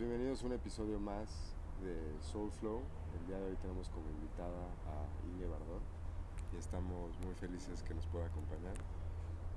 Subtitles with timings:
[0.00, 1.28] bienvenidos a un episodio más
[1.82, 2.80] de Soul Flow.
[3.20, 5.82] El día de hoy tenemos como invitada a Inge Bardón
[6.54, 8.72] y estamos muy felices que nos pueda acompañar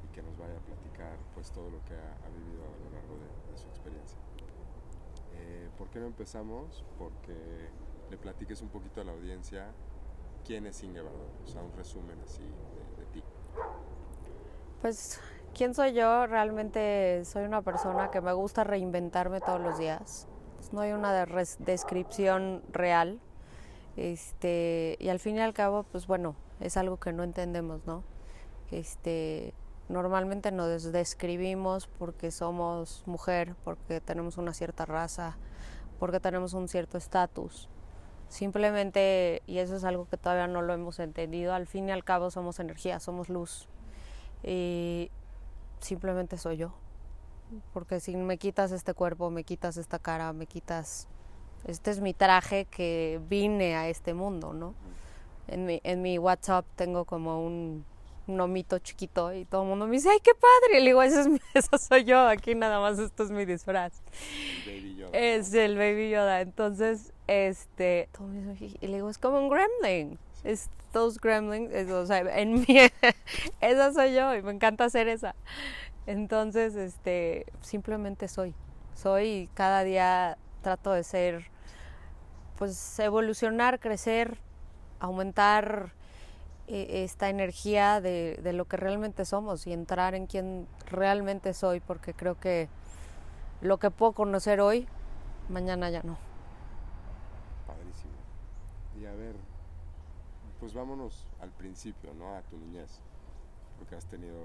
[0.03, 3.15] y que nos vaya a platicar pues todo lo que ha, vivido a lo largo
[3.23, 4.17] de, su experiencia.
[5.31, 6.83] Eh, ¿Por qué no empezamos?
[6.99, 7.69] Porque
[8.11, 9.71] le platiques un poquito a la audiencia
[10.45, 13.23] quién es Inge Bardón, o sea, un resumen así de, de ti.
[14.81, 15.21] Pues
[15.55, 16.25] ¿Quién soy yo?
[16.25, 20.27] Realmente soy una persona que me gusta reinventarme todos los días.
[20.73, 21.27] No hay una
[21.59, 23.19] descripción real.
[23.95, 28.03] Este, y al fin y al cabo, pues bueno, es algo que no entendemos, ¿no?
[28.71, 29.53] Este,
[29.87, 35.37] normalmente nos describimos porque somos mujer, porque tenemos una cierta raza,
[35.99, 37.69] porque tenemos un cierto estatus.
[38.27, 42.03] Simplemente, y eso es algo que todavía no lo hemos entendido, al fin y al
[42.03, 43.69] cabo somos energía, somos luz.
[44.41, 45.11] Y
[45.81, 46.73] simplemente soy yo.
[47.73, 51.07] Porque si me quitas este cuerpo, me quitas esta cara, me quitas...
[51.65, 54.73] Este es mi traje que vine a este mundo, ¿no?
[55.47, 57.85] En mi, en mi WhatsApp tengo como un,
[58.27, 60.79] un omito chiquito y todo el mundo me dice, ¡ay, qué padre!
[60.79, 64.01] Y le digo, eso, es, eso soy yo, aquí nada más esto es mi disfraz.
[65.11, 66.41] Es el Baby Yoda.
[66.41, 70.17] Entonces, este, todo y le digo, es como un gremlin.
[70.43, 72.65] Estos gremlins, o sea, en mí,
[73.61, 75.35] esa soy yo y me encanta hacer esa.
[76.05, 78.53] Entonces, este, simplemente soy.
[78.95, 81.47] Soy y cada día trato de ser,
[82.57, 84.37] pues evolucionar, crecer,
[84.99, 85.93] aumentar
[86.67, 91.79] eh, esta energía de, de, lo que realmente somos y entrar en quien realmente soy,
[91.79, 92.69] porque creo que
[93.61, 94.87] lo que puedo conocer hoy,
[95.49, 96.17] mañana ya no.
[97.65, 98.13] Padrísimo.
[98.99, 99.35] Y a ver,
[100.59, 102.35] pues vámonos al principio, ¿no?
[102.35, 103.01] A tu niñez.
[103.77, 104.37] Porque has tenido,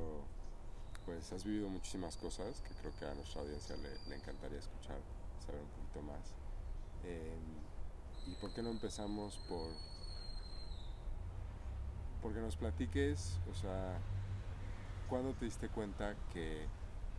[1.08, 4.98] pues has vivido muchísimas cosas que creo que a nuestra audiencia le, encantaría escuchar,
[5.46, 6.34] saber un poquito más.
[7.02, 9.70] Em, ¿Y por qué no empezamos por,
[12.20, 13.96] porque nos platiques, o sea,
[15.08, 16.66] ¿cuándo te diste cuenta que,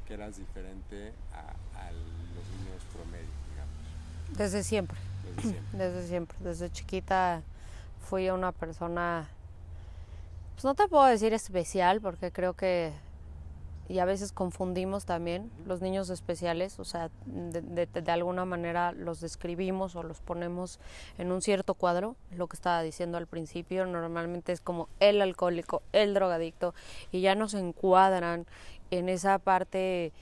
[0.05, 4.37] que eras diferente a, a, los niños promedio, digamos?
[4.37, 4.99] Desde siempre.
[5.35, 5.77] Desde siempre.
[5.79, 6.37] Desde siempre.
[6.41, 7.41] Desde chiquita
[8.07, 9.27] fui una persona,
[10.53, 12.93] pues no te puedo decir especial, porque creo que,
[13.89, 19.19] y a veces confundimos también los niños especiales, o sea, de, de, alguna manera los
[19.19, 20.79] describimos o los ponemos
[21.17, 25.81] en un cierto cuadro, lo que estaba diciendo al principio, normalmente es como el alcohólico,
[25.91, 26.75] el drogadicto,
[27.11, 28.45] y ya nos encuadran
[28.91, 30.13] en esa parte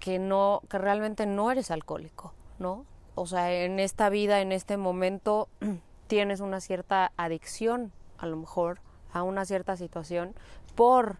[0.00, 2.84] que no, que realmente no eres alcohólico, ¿no?
[3.14, 5.48] O sea, en esta vida, en este momento,
[6.08, 8.80] tienes una cierta adicción, a lo mejor,
[9.12, 10.34] a una cierta situación
[10.74, 11.18] por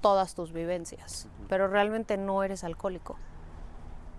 [0.00, 3.16] todas tus vivencias, pero realmente no eres alcohólico.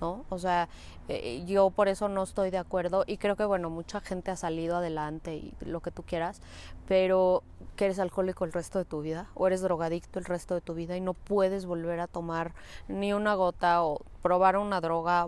[0.02, 0.24] ¿No?
[0.30, 0.70] O sea,
[1.10, 4.38] eh, yo por eso no estoy de acuerdo y creo que, bueno, mucha gente ha
[4.38, 6.42] salido adelante y lo que tú quieras,
[6.88, 7.44] pero
[7.76, 10.74] que eres alcohólico el resto de tu vida o eres drogadicto el resto de tu
[10.74, 12.54] vida y no puedes volver a tomar
[12.88, 15.28] ni una gota o probar una droga.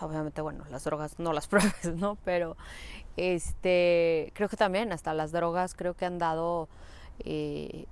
[0.00, 2.18] obviamente, bueno, las drogas no las pruebes, ¿no?
[2.24, 2.56] Pero
[3.16, 6.68] este, creo que también hasta las drogas creo que han dado
[7.20, 7.86] eh,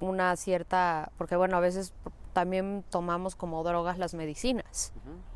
[0.00, 1.92] una cierta, porque bueno, a veces
[2.32, 4.92] también tomamos como drogas las medicinas.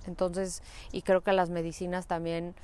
[0.07, 0.63] Entonces,
[0.93, 2.55] y creo que las medicinas también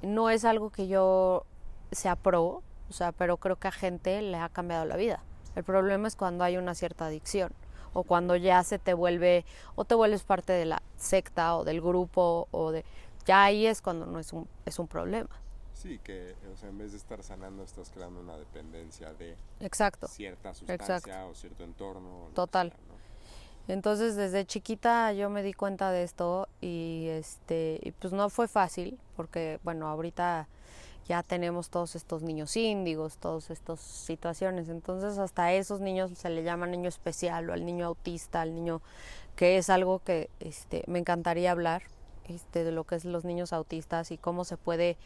[0.00, 1.44] no es algo que yo
[1.90, 5.22] sea pro, o sea, pero creo que a gente le ha cambiado la vida.
[5.54, 7.52] El problema es cuando hay una cierta adicción
[7.92, 9.44] o cuando ya se te vuelve
[9.74, 12.84] o te vuelves parte de la secta o del grupo o de
[13.26, 15.28] ya ahí es cuando no es un es un problema.
[15.74, 20.06] Sí, que o sea, en vez de estar sanando estás creando una dependencia de Exacto.
[20.08, 22.28] cierta sustancia o cierto entorno.
[22.34, 22.72] Total.
[23.68, 28.48] Entonces desde chiquita yo me di cuenta de esto y este y pues no fue
[28.48, 30.48] fácil porque bueno ahorita
[31.06, 34.68] ya tenemos todos estos niños índigos, todas estas situaciones.
[34.68, 38.54] Entonces hasta a esos niños se le llama niño especial o al niño autista, al
[38.54, 38.82] niño
[39.36, 41.82] que es algo que este, me encantaría hablar
[42.28, 44.96] este, de lo que es los niños autistas y cómo se puede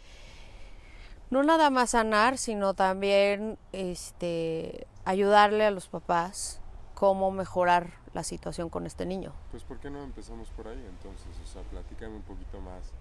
[1.31, 6.61] no nada más sanar, sino también este, ayudarle a los papás
[6.95, 9.33] cómo mejorar la situación con este niño.
[9.51, 11.29] Pues ¿por qué no empezamos por ahí entonces?
[11.45, 12.93] O sea, platícame un poquito más.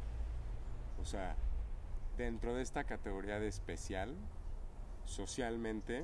[1.02, 1.36] O sea,
[2.18, 4.14] dentro de esta categoría de especial,
[5.06, 6.04] socialmente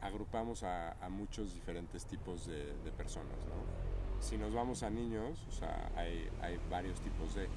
[0.00, 4.20] agrupamos a, muchos diferentes tipos de, personas, ¿no?
[4.20, 7.48] Si nos vamos a niños, o sea, hay, hay varios tipos de...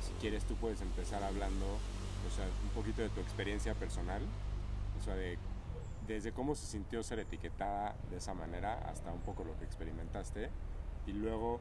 [0.00, 1.66] Si quieres tú puedes empezar hablando
[2.26, 4.22] o sea, un poquito de tu experiencia personal,
[4.98, 5.38] o sea, de,
[6.06, 10.50] desde cómo se sintió ser etiquetada de esa manera hasta un poco lo que experimentaste
[11.06, 11.60] y luego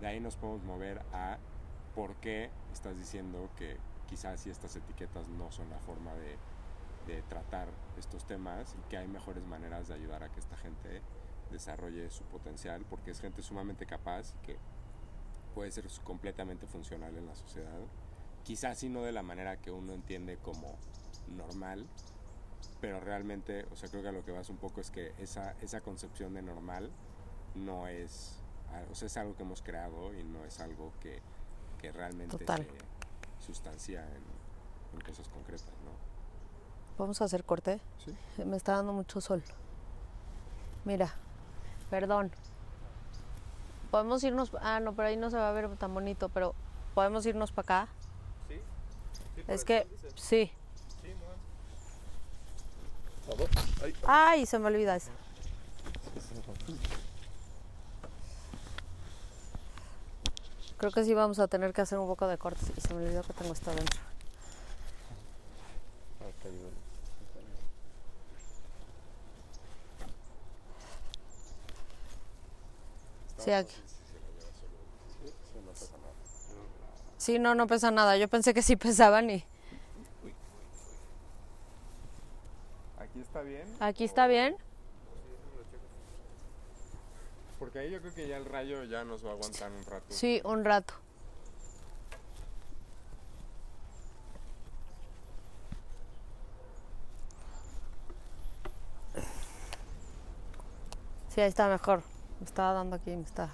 [0.00, 1.38] de ahí nos podemos mover a
[1.94, 3.76] por qué estás diciendo que
[4.08, 6.36] quizás si estas etiquetas no son la forma de,
[7.12, 7.68] de tratar
[7.98, 11.02] estos temas y que hay mejores maneras de ayudar a que esta gente
[11.50, 14.56] desarrolle su potencial, porque es gente sumamente capaz y que
[15.54, 17.80] puede ser completamente funcional en la sociedad.
[18.48, 20.74] Quizás sí no de la manera que uno entiende como
[21.36, 21.86] normal,
[22.80, 25.54] pero realmente, o sea, creo que a lo que vas un poco es que esa,
[25.60, 26.90] esa concepción de normal
[27.54, 28.40] no es,
[28.90, 31.20] o sea, es algo que hemos creado y no es algo que,
[31.78, 32.66] que realmente Total.
[33.38, 34.22] se sustancia en,
[34.94, 35.90] en cosas concretas, ¿no?
[36.96, 37.82] Vamos a hacer corte.
[38.02, 38.44] Sí.
[38.46, 39.44] Me está dando mucho sol.
[40.86, 41.14] Mira,
[41.90, 42.32] perdón.
[43.90, 44.52] Podemos irnos.
[44.62, 46.54] Ah, no, pero ahí no se va a ver tan bonito, pero
[46.94, 47.92] podemos irnos para acá.
[49.48, 50.52] Es que, sí.
[54.06, 55.10] Ay, se me olvida eso.
[60.76, 63.04] Creo que sí vamos a tener que hacer un poco de cortes y se me
[63.04, 64.00] olvidó que tengo esto adentro.
[73.38, 73.74] Sí, aquí.
[73.74, 73.80] Sí,
[75.28, 75.32] sí,
[75.64, 76.12] no pasa nada.
[77.28, 78.16] Sí, no, no pesa nada.
[78.16, 79.44] Yo pensé que sí pesaban y
[82.98, 83.76] ¿Aquí está bien?
[83.80, 84.56] aquí está bien.
[87.58, 90.06] Porque ahí yo creo que ya el rayo ya nos va a aguantar un rato.
[90.08, 90.94] Sí, un rato.
[101.28, 102.02] Sí, ahí está mejor.
[102.40, 103.52] Me estaba dando aquí, me está.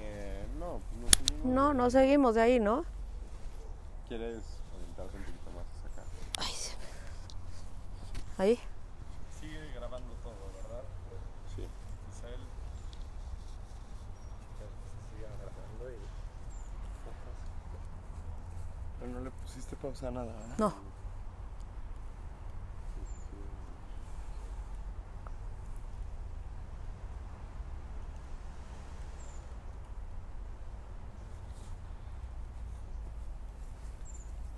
[0.00, 0.80] Eh, no,
[1.48, 1.74] no.
[1.74, 2.84] No, seguimos de ahí, ¿no?
[4.08, 4.42] ¿Quieres
[4.74, 6.02] orientarte un poquito más hacia acá?
[6.38, 6.72] Ay, sí.
[8.38, 8.58] Ahí.
[9.40, 10.84] Sigue grabando todo, ¿verdad?
[11.54, 11.62] Sí.
[12.10, 12.40] Isabel.
[14.56, 15.98] Se siga grabando y.
[19.00, 20.58] Pero no le pusiste pausa a nada, ¿verdad?
[20.58, 20.98] No.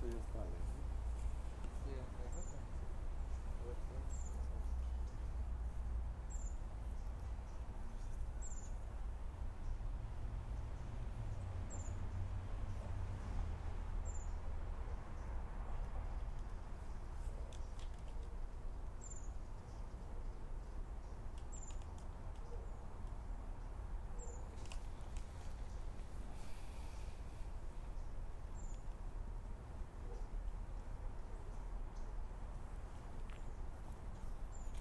[0.03, 0.61] Esto ya está bien.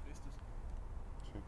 [0.06, 0.32] ¿Listos?
[1.32, 1.38] Sí.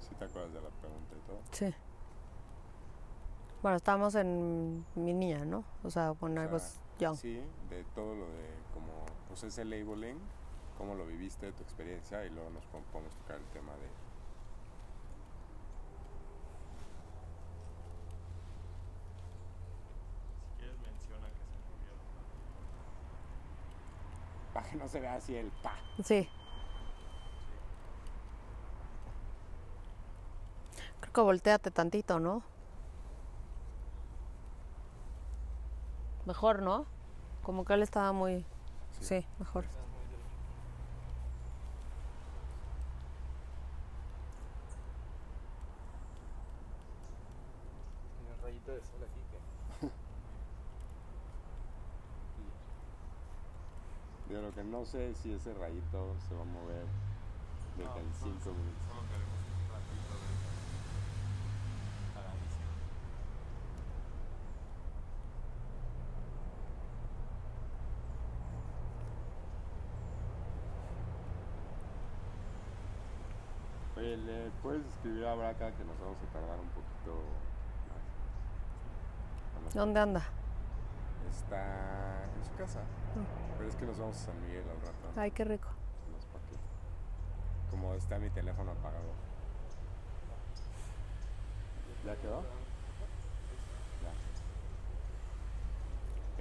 [0.00, 1.40] ¿Sí te acuerdas de la pregunta y todo?
[1.50, 1.74] Sí.
[3.62, 5.64] Bueno, estamos en mi niña, ¿no?
[5.82, 7.16] O sea, was young.
[7.16, 10.18] Sí, de todo lo de como, pues ese labeling,
[10.78, 13.88] cómo lo viviste, tu experiencia, y luego nos podemos tocar el tema de...
[20.44, 21.92] Si quieres, menciona que se murió.
[24.52, 25.74] Para que no se vea así el pa.
[26.02, 26.28] Sí.
[31.20, 32.42] Volteate tantito, ¿no?
[36.24, 36.86] Mejor, ¿no?
[37.42, 38.46] Como que él estaba muy...
[39.00, 39.64] Sí, mejor.
[48.18, 49.88] Tiene un rayito de sol aquí que.
[54.34, 56.86] Yo lo que no sé es si ese rayito se va a mover
[57.76, 58.82] desde No, en no, 5 solo- minutos.
[58.88, 60.32] Solo queremos un ratito de.
[62.18, 62.70] A la edición.
[73.96, 77.22] Oye, ¿le puedes escribir a Braca que nos vamos a tardar un poquito?
[79.64, 79.74] más.
[79.74, 80.22] ¿Dónde anda?
[81.30, 82.80] Está en su casa.
[83.58, 85.20] Pero es que nos vamos a San Miguel al rato.
[85.20, 85.68] Ay, qué rico.
[87.70, 89.12] Como está mi teléfono apagado.
[92.04, 92.42] ¿Ya quedó?
[94.02, 94.12] Ya.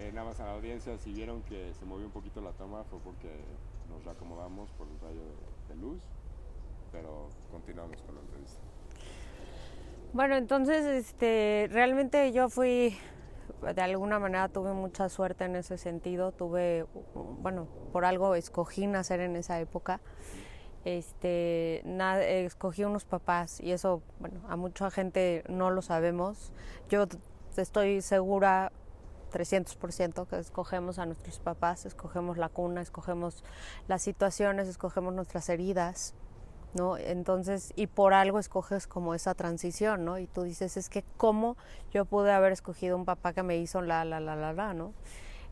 [0.04, 2.84] Eh, nada más a la audiencia, si vieron que se movió un poquito la toma
[2.86, 3.46] fue porque
[3.90, 5.36] nos reacomodamos por el rayo de,
[5.76, 6.02] de luz.
[6.92, 8.60] Pero continuamos con la entrevista.
[10.14, 12.98] Bueno, entonces, este, realmente yo fui,
[13.62, 16.32] de alguna manera tuve mucha suerte en ese sentido.
[16.32, 20.02] Tuve, bueno, por algo escogí nacer en esa época.
[20.84, 21.84] Este,
[22.44, 26.52] escogí unos papás y eso, bueno, a mucha gente no lo sabemos.
[26.90, 27.06] Yo
[27.56, 28.72] estoy segura
[29.32, 33.44] 300% que escogemos a nuestros papás, escogemos la cuna, escogemos
[33.88, 36.16] las situaciones, escogemos nuestras heridas.
[36.74, 36.98] ¿No?
[36.98, 40.20] Entonces, y por algo escoges como esa transición, ¿no?
[40.20, 41.58] Y tú dices, es que cómo
[41.94, 44.94] yo pude haber escogido un papá que me hizo la, la, la, la, la, ¿no?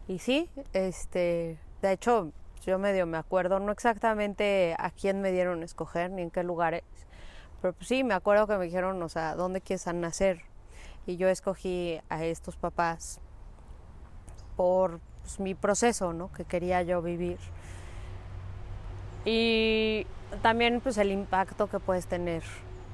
[0.08, 2.32] Y sí, este, de hecho,
[2.66, 6.44] yo medio me acuerdo, no exactamente a quién me dieron a escoger ni en qué
[6.44, 6.84] lugares,
[7.62, 10.42] pero pues sí, me acuerdo que me dijeron, o sea, ¿dónde quieres nacer?
[11.06, 13.20] Y yo escogí a estos papás
[14.56, 16.32] por pues, mi proceso, ¿no?
[16.32, 17.38] Que quería yo vivir.
[19.26, 20.08] Y
[20.42, 22.44] también pues el impacto que puedes tener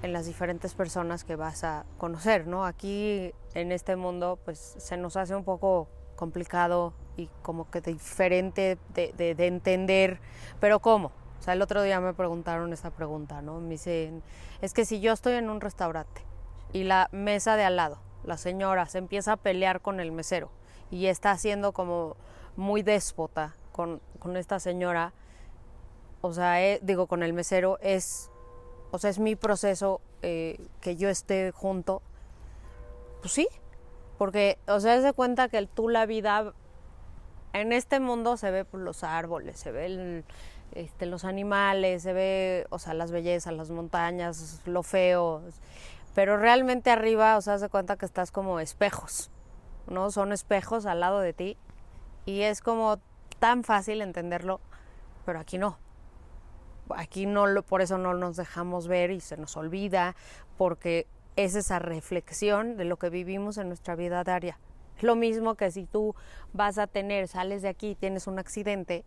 [0.01, 2.65] en las diferentes personas que vas a conocer, ¿no?
[2.65, 8.77] Aquí en este mundo pues se nos hace un poco complicado y como que diferente
[8.93, 10.19] de, de, de entender,
[10.59, 11.11] pero ¿cómo?
[11.39, 13.59] O sea, el otro día me preguntaron esa pregunta, ¿no?
[13.59, 14.23] Me dicen,
[14.61, 16.21] es que si yo estoy en un restaurante
[16.73, 20.49] y la mesa de al lado, la señora se empieza a pelear con el mesero
[20.89, 22.15] y está haciendo como
[22.55, 25.13] muy déspota con, con esta señora,
[26.25, 28.31] o sea, eh, digo, con el mesero, es,
[28.89, 32.01] o sea, es mi proceso eh, que yo esté junto.
[33.21, 33.47] Pues sí,
[34.17, 36.53] porque, o sea, se cuenta que tú la vida,
[37.53, 40.23] en este mundo se ve pues, los árboles, se ve
[40.73, 45.43] este, los animales, se ve, o sea, las bellezas, las montañas, lo feo,
[46.15, 49.29] pero realmente arriba, o sea, se cuenta que estás como espejos,
[49.87, 50.09] ¿no?
[50.09, 51.57] Son espejos al lado de ti
[52.25, 52.97] y es como
[53.37, 54.59] tan fácil entenderlo,
[55.23, 55.84] pero aquí no
[56.95, 60.15] aquí no lo, por eso no nos dejamos ver y se nos olvida,
[60.57, 64.59] porque es esa reflexión de lo que vivimos en nuestra vida diaria.
[64.97, 66.15] Es lo mismo que si tú
[66.53, 69.03] vas a tener, sales de aquí, tienes un accidente,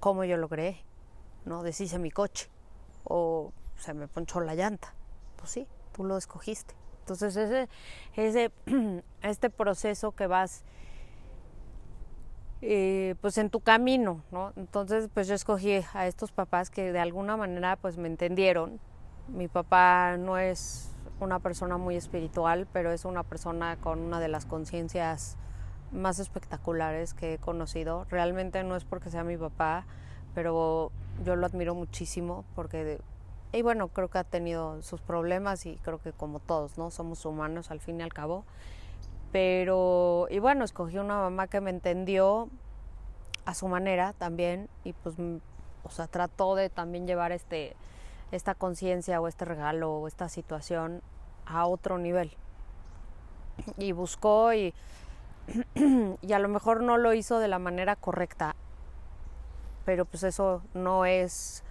[0.00, 0.84] ¿cómo yo lo creé?
[1.44, 1.62] ¿No?
[1.62, 2.48] Deshice mi coche
[3.04, 4.94] o se me ponchó la llanta.
[5.36, 6.74] Pues sí, tú lo escogiste.
[7.00, 7.68] Entonces ese,
[8.16, 8.52] ese
[9.22, 10.64] este proceso que vas
[12.60, 14.52] eh, pues en tu camino, ¿no?
[14.56, 18.80] Entonces, pues yo escogí a estos papás que de alguna manera pues me entendieron.
[19.28, 24.28] Mi papá no es una persona muy espiritual, pero es una persona con una de
[24.28, 25.36] las conciencias
[25.92, 28.06] más espectaculares que he conocido.
[28.10, 29.86] Realmente no es porque sea mi papá,
[30.34, 30.90] pero
[31.24, 33.00] yo lo admiro muchísimo porque
[33.50, 36.90] y bueno, creo que ha tenido sus problemas y creo que como todos, ¿no?
[36.90, 38.44] Somos humanos al fin y al cabo
[39.32, 42.48] pero y bueno escogí una mamá que me entendió
[43.44, 45.16] a su manera también y pues
[45.82, 47.76] o sea trató de también llevar este
[48.30, 51.02] esta conciencia o este regalo o esta situación
[51.46, 52.30] a otro nivel.
[53.78, 54.74] Y buscó y
[56.20, 58.54] y a lo mejor no lo hizo de la manera correcta
[59.88, 61.64] pero pues eso no es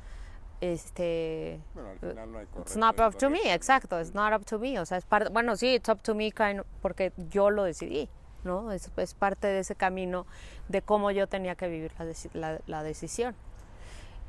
[0.61, 4.13] este Bueno, al final no hay It's correcto not ni up to me, exacto, it's
[4.13, 6.61] not up to me, o sea, es parte, bueno, sí, it's up to me kind
[6.61, 8.09] of- porque yo lo decidí,
[8.43, 8.71] ¿no?
[8.71, 10.25] Es, es parte de ese camino
[10.67, 13.35] de cómo yo tenía que vivir la, deci- la, la decisión.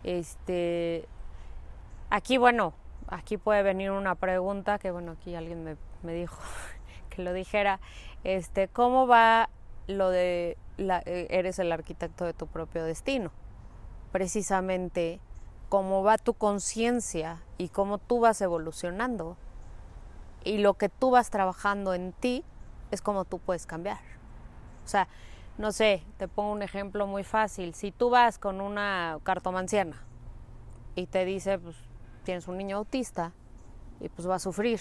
[0.04, 1.06] Este,
[2.10, 2.72] aquí, bueno,
[3.08, 6.38] aquí puede venir una pregunta que, bueno, aquí alguien me, me dijo
[7.10, 7.80] que lo dijera,
[8.24, 9.48] este, ¿cómo va
[9.86, 13.32] lo de la, eh, eres el arquitecto de tu propio destino?
[14.12, 15.20] Precisamente
[15.68, 19.36] cómo va tu conciencia y cómo tú vas evolucionando
[20.44, 22.44] y lo que tú vas trabajando en ti
[22.90, 23.98] es como tú puedes cambiar.
[24.84, 25.08] O sea,
[25.58, 27.74] no sé, te pongo un ejemplo muy fácil.
[27.74, 30.02] Si tú vas con una cartomanciana
[30.94, 31.76] y te dice, pues
[32.24, 33.32] tienes un niño autista
[34.00, 34.80] y pues va a sufrir.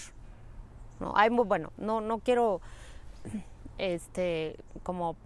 [1.00, 2.60] No, hay bueno, no no quiero
[3.78, 5.16] este como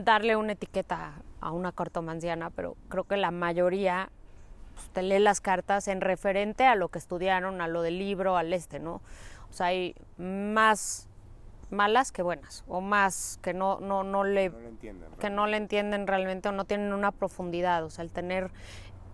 [0.00, 4.10] darle una etiqueta a una cartomanciana, pero creo que la mayoría
[4.74, 8.36] pues, te lee las cartas en referente a lo que estudiaron, a lo del libro,
[8.36, 9.00] al este, ¿no?
[9.50, 11.08] O sea, hay más
[11.70, 15.10] malas que buenas, o más que no, no, no le No entienden.
[15.18, 17.84] que no le entienden realmente o no tienen una profundidad.
[17.84, 18.50] O sea, el tener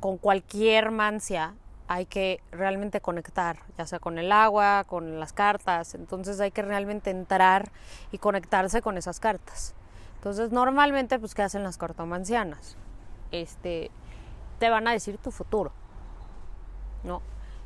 [0.00, 1.54] con cualquier mancia
[1.88, 6.62] hay que realmente conectar, ya sea con el agua, con las cartas, entonces hay que
[6.62, 7.72] realmente entrar
[8.12, 9.74] y conectarse con esas cartas.
[10.14, 12.76] Entonces, normalmente, pues, ¿qué hacen las cartomancianas?
[13.32, 13.90] Este,
[14.60, 15.72] te van a decir tu futuro,
[17.02, 17.22] ¿no?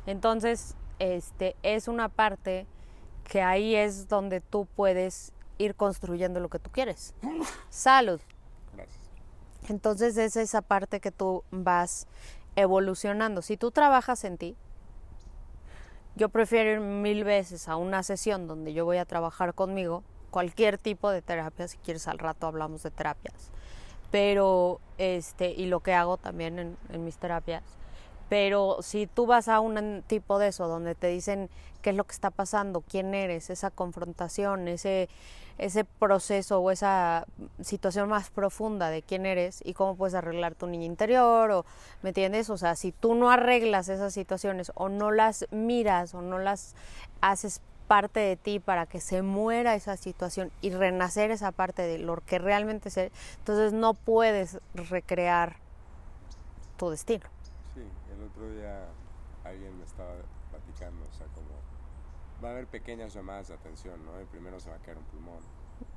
[0.07, 2.65] Entonces, este, es una parte
[3.25, 7.13] que ahí es donde tú puedes ir construyendo lo que tú quieres.
[7.69, 8.21] Salud.
[8.73, 8.99] Gracias.
[9.67, 12.07] Entonces es esa parte que tú vas
[12.55, 13.41] evolucionando.
[13.41, 14.55] Si tú trabajas en ti,
[16.15, 20.77] yo prefiero ir mil veces a una sesión donde yo voy a trabajar conmigo, cualquier
[20.77, 23.51] tipo de terapia, si quieres al rato hablamos de terapias,
[24.11, 27.63] pero este, y lo que hago también en, mis terapias,
[28.29, 31.49] pero si tú vas a un tipo de eso donde te dicen
[31.81, 35.09] qué es lo que está pasando, quién eres, esa confrontación, ese,
[35.57, 37.25] ese proceso o esa
[37.61, 41.65] situación más profunda de quién eres y cómo puedes arreglar tu niño interior o
[42.01, 46.21] me entiendes o sea si tú no arreglas esas situaciones o no las miras o
[46.21, 46.75] no las
[47.21, 51.97] haces parte de ti para que se muera esa situación y renacer esa parte de
[51.97, 52.97] lo que realmente es
[53.37, 55.57] entonces no puedes recrear
[56.77, 57.25] tu destino
[57.73, 57.81] Sí,
[58.13, 58.87] el otro día
[59.43, 60.13] alguien me estaba
[60.49, 61.47] platicando, o sea, como
[62.43, 64.21] va a haber pequeñas llamadas de atención, ¿no?
[64.21, 65.43] Y primero se va a caer un pulmón,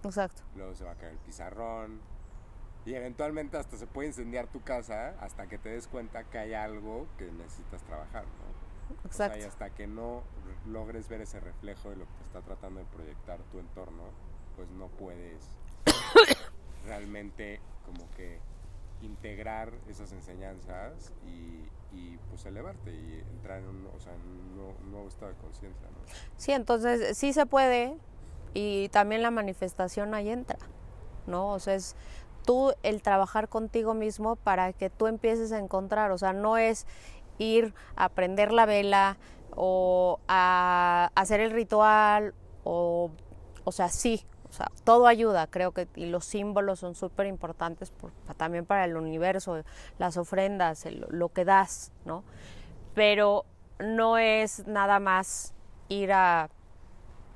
[0.05, 2.01] exacto luego se va a caer el pizarrón
[2.85, 6.55] y eventualmente hasta se puede incendiar tu casa hasta que te des cuenta que hay
[6.55, 8.48] algo que necesitas trabajar, ¿no?
[9.09, 12.13] O sea, y exacto hasta que no re- logres ver ese reflejo de lo que
[12.19, 14.03] te está tratando de proyectar tu entorno,
[14.57, 15.43] pues no puedes
[16.87, 18.39] realmente como que
[19.03, 24.57] integrar esas enseñanzas y, y, pues elevarte y entrar en un, o sea, en un
[24.57, 25.99] nuevo, un nuevo estado de conciencia, ¿no?
[26.37, 27.97] Sí, entonces sí se puede
[28.55, 30.59] y también la manifestación ahí entra,
[31.27, 31.53] ¿no?
[31.53, 31.95] O sea, es
[32.45, 36.87] tú el trabajar contigo mismo para que tú empieces a encontrar, o sea, no es
[37.39, 39.17] ir a prender la vela
[39.57, 43.11] o a hacer el ritual o,
[43.65, 47.91] o sea, sí, o sea, todo ayuda, creo que, y los símbolos son súper importantes
[47.91, 49.63] por- también para el universo,
[49.99, 52.25] las ofrendas, lo que das, ¿no?
[52.95, 53.45] Pero
[53.79, 55.55] no es nada más
[55.89, 56.49] ir a,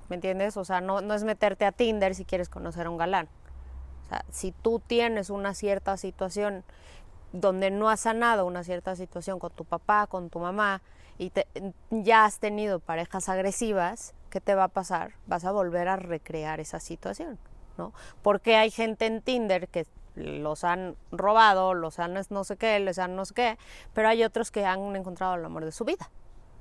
[0.08, 0.56] ¿me entiendes?
[0.56, 3.28] O sea, no, no es meterte a Tinder si quieres conocer a un galán.
[4.04, 6.64] O sea, si tú tienes una cierta situación
[7.32, 10.82] donde no has sanado una cierta situación con tu papá, con tu mamá,
[11.18, 11.32] y
[11.90, 15.12] ya has tenido parejas agresivas, ¿qué te va a pasar?
[15.26, 17.38] Vas a volver a recrear esa situación,
[17.78, 17.92] ¿no?
[18.22, 22.98] Porque hay gente en Tinder que los han robado, los han no sé qué, les
[22.98, 23.58] han no sé qué,
[23.94, 26.10] pero hay otros que han encontrado el amor de su vida,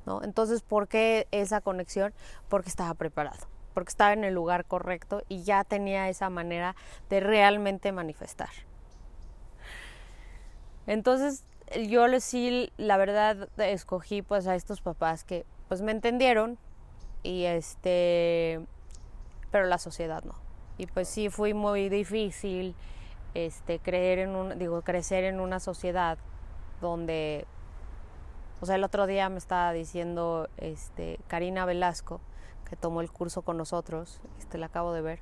[0.06, 0.24] ¿no?
[0.24, 2.14] Entonces, ¿por qué esa conexión?
[2.48, 6.76] Porque estaba preparado, porque estaba en el lugar correcto y ya tenía esa manera
[7.10, 8.50] de realmente manifestar.
[10.88, 11.44] Entonces,
[11.88, 16.58] yo sí, la verdad, escogí pues a estos papás que pues me entendieron
[17.24, 18.66] y este,
[19.52, 20.36] pero la sociedad no.
[20.78, 22.76] Y pues sí fue muy difícil
[23.34, 26.18] este creer en un digo crecer en una sociedad
[26.82, 27.46] donde
[28.60, 32.20] o sea el otro día me estaba diciendo este Karina Velasco
[32.70, 35.20] que tomó el curso con nosotros este la acabo de ver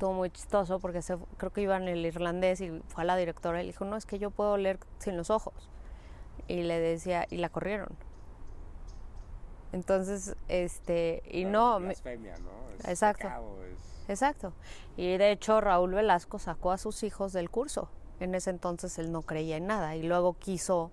[0.00, 3.16] estuvo muy chistoso porque se, creo que iba en el irlandés y fue a la
[3.16, 5.68] directora y le dijo no es que yo puedo leer sin los ojos
[6.48, 7.90] y le decía y la corrieron
[9.72, 12.48] entonces este y no me- Blasfemia, ¿no?
[12.78, 13.24] Es Exacto.
[13.24, 14.54] pecado, es- Exacto.
[14.96, 17.90] Y de hecho Raúl Velasco sacó a sus hijos del curso.
[18.20, 20.90] En ese entonces él no creía en nada y luego quiso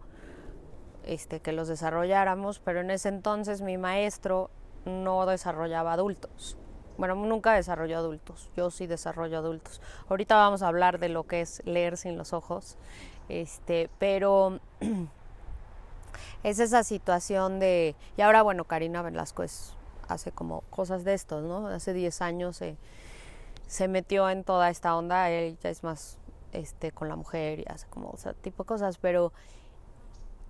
[1.05, 4.49] este que los desarrolláramos, pero en ese entonces mi maestro
[4.85, 6.57] no desarrollaba adultos.
[6.97, 8.49] Bueno, nunca desarrolló adultos.
[8.55, 9.81] Yo sí desarrollo adultos.
[10.09, 12.77] Ahorita vamos a hablar de lo que es leer sin los ojos.
[13.29, 14.59] Este, pero
[16.43, 19.73] es esa situación de y ahora bueno, Karina Velasco es
[20.07, 21.67] hace como cosas de estos, ¿no?
[21.67, 22.77] Hace 10 años se,
[23.67, 26.17] se metió en toda esta onda, él ya es más
[26.53, 29.33] este con la mujer y hace como o sea, tipo de cosas, pero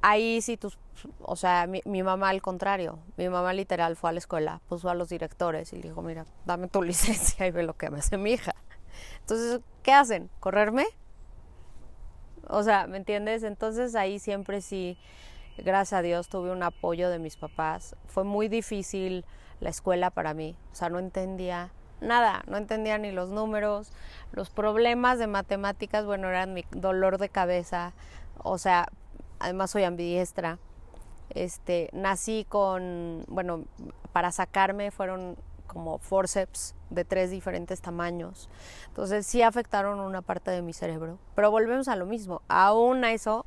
[0.02, 0.78] ahí sí tus,
[1.22, 4.90] o sea, mi, mi mamá al contrario, mi mamá literal fue a la escuela, puso
[4.90, 8.18] a los directores y dijo, mira, dame tu licencia y ve lo que me hace
[8.18, 8.56] mi hija.
[9.20, 10.30] Entonces, ¿qué hacen?
[10.40, 10.86] ¿Correrme?
[12.50, 13.44] O sea, ¿me entiendes?
[13.44, 14.98] Entonces ahí siempre sí,
[15.58, 17.96] gracias a Dios, tuve un apoyo de mis papás.
[18.08, 19.26] Fue muy difícil
[19.60, 20.56] la escuela para mí.
[20.72, 23.92] O sea, no entendía nada, no entendía ni los números,
[24.32, 27.94] los problemas de matemáticas, bueno, eran mi dolor de cabeza.
[28.44, 28.90] O sea,
[29.39, 30.60] además soy ambidiestra.
[31.30, 33.65] Este, nací con, bueno,
[34.13, 35.36] para sacarme fueron
[35.67, 38.50] como forceps de tres diferentes tamaños.
[38.88, 41.19] Entonces sí afectaron una parte de mi cerebro.
[41.36, 42.41] Pero volvemos a lo mismo.
[42.47, 43.45] Aún eso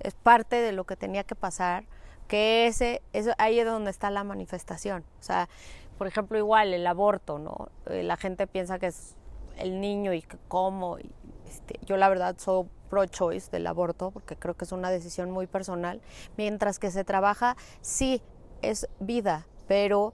[0.00, 1.84] es parte de lo que tenía que pasar
[2.28, 5.04] que ese, eso, ahí es donde está la manifestación.
[5.20, 5.48] O sea,
[5.98, 7.68] por ejemplo, igual el aborto, ¿no?
[7.86, 9.16] Eh, la gente piensa que es
[9.56, 10.98] el niño y que cómo.
[11.46, 15.46] Este, yo la verdad soy pro-choice del aborto porque creo que es una decisión muy
[15.46, 16.00] personal.
[16.36, 18.22] Mientras que se trabaja, sí,
[18.62, 20.12] es vida, pero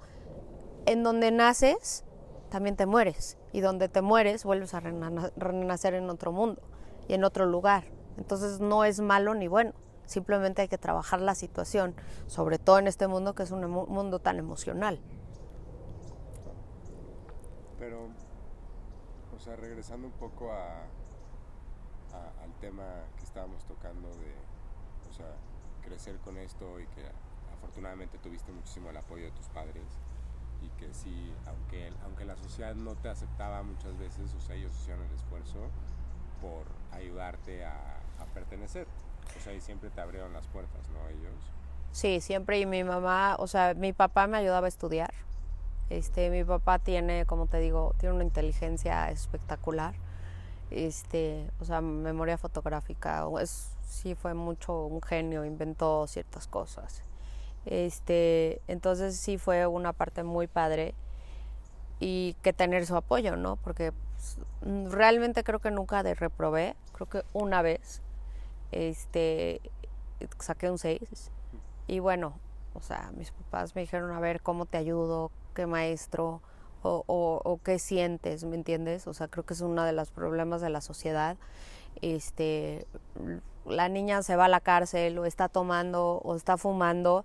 [0.87, 2.05] en donde naces,
[2.51, 3.39] también te mueres.
[3.53, 6.63] Y donde te mueres, vuelves a renacer en otro mundo
[7.09, 7.85] y en otro lugar.
[8.17, 9.73] Entonces no es malo ni bueno.
[10.07, 11.95] Simplemente hay que trabajar la situación,
[12.27, 15.01] sobre todo en este mundo que es un mundo tan emocional.
[17.79, 18.09] Pero,
[19.35, 20.85] o sea, regresando un poco a,
[22.43, 22.85] al tema
[23.17, 24.35] que estábamos tocando de,
[25.11, 25.35] o sea,
[25.83, 27.05] crecer con esto y que
[27.53, 29.85] afortunadamente tuviste muchísimo el apoyo de tus padres
[30.63, 34.73] y que sí, aunque, aunque la sociedad no te aceptaba muchas veces, o sea, ellos
[34.81, 35.59] hicieron el esfuerzo
[36.41, 37.77] por ayudarte a,
[38.21, 38.87] a pertenecer.
[39.37, 41.09] O sea, y siempre te abrieron las puertas, ¿no?
[41.09, 41.35] Ellos.
[41.93, 42.59] Sí, siempre.
[42.61, 45.13] Y mi mamá, o sea, mi papá me ayudaba a estudiar.
[45.91, 49.95] Este, mi papá tiene, como te digo, tiene una inteligencia espectacular.
[50.75, 53.27] Este, o sea, memoria fotográfica.
[53.41, 57.03] Es, sí fue mucho un genio, inventó ciertas cosas.
[57.65, 60.95] Este, entonces sí fue una parte muy padre
[62.01, 63.57] y que tener su apoyo, ¿no?
[63.57, 64.39] Porque pues,
[64.91, 68.03] realmente creo que nunca de reprobé, creo que una vez
[68.73, 69.61] este,
[70.39, 71.31] saqué un 6.
[71.87, 72.35] Y bueno,
[72.75, 75.31] o sea, mis papás me dijeron, a ver, ¿cómo te ayudo?
[75.55, 76.41] ¿Qué maestro?
[76.85, 79.07] O, o, qué sientes, ¿me entiendes?
[79.07, 81.37] O sea, creo que es uno de los problemas de la sociedad.
[82.01, 82.87] Este,
[83.65, 87.25] la niña se va a la cárcel o está tomando o está fumando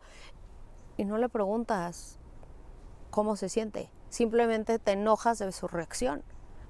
[0.96, 2.20] y no le preguntas
[3.10, 3.90] cómo se siente.
[4.10, 6.24] Simplemente te enojas de su reacción.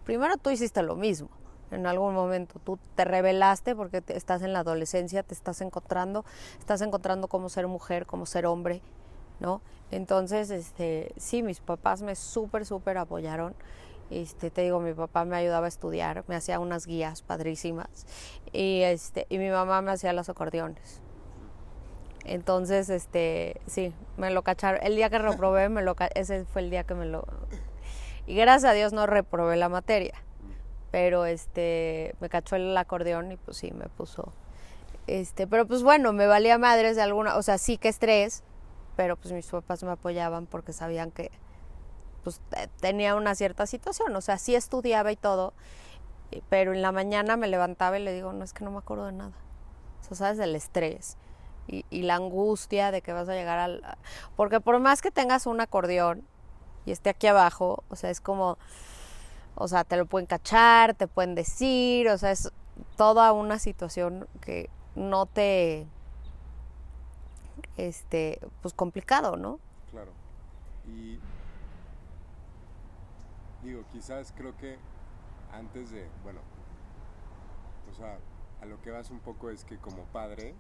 [0.06, 1.30] Primero tú hiciste lo mismo
[1.72, 2.60] en algún momento.
[2.64, 6.26] Tú te revelaste porque estás en la adolescencia, te estás encontrando,
[6.60, 8.82] estás encontrando cómo ser mujer, cómo ser hombre,
[9.40, 9.62] ¿no?
[9.92, 13.56] Entonces, este, sí, mis papás me súper, súper apoyaron.
[14.10, 18.06] Este, te digo, mi papá me ayudaba a estudiar, me hacía unas guías padrísimas
[18.54, 21.02] y, este, y mi mamá me hacía los acordeones.
[22.24, 24.80] Entonces, este, sí, me lo cacharon.
[24.84, 27.26] El día que reprobé, me lo, ese fue el día que me lo...
[28.26, 30.14] Y gracias a Dios no reprobé la materia
[30.92, 34.34] pero este me cachó el acordeón y pues sí me puso
[35.08, 38.44] este pero pues bueno me valía madres de alguna o sea sí que estrés
[38.98, 41.32] pero pues mis papás me apoyaban porque sabían que
[42.26, 42.42] pues
[42.82, 45.54] tenía una cierta situación o sea sí estudiaba y todo
[46.50, 49.06] pero en la mañana me levantaba y le digo no es que no me acuerdo
[49.06, 49.38] de nada
[50.02, 51.16] o sea sabes del estrés
[51.68, 53.98] y, y la angustia de que vas a llegar al
[54.36, 56.28] porque por más que tengas un acordeón
[56.86, 58.58] y esté aquí abajo o sea es como
[59.60, 62.52] o sea, te lo pueden cachar, te pueden decir, o sea, es
[62.96, 65.88] toda una situación que no te,
[67.78, 69.60] este, pues complicado, ¿no?
[69.92, 70.12] Claro.
[70.86, 71.20] Y
[73.64, 74.78] digo, quizás creo que
[75.52, 76.42] antes de, bueno,
[77.90, 78.20] o sea,
[78.62, 80.56] a lo que vas un poco es que como padre,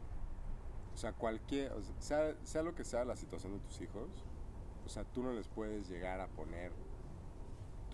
[0.94, 4.10] o sea, cualquier, o sea, sea lo que sea la situación de tus hijos,
[4.86, 6.72] o sea, tú no les puedes llegar a poner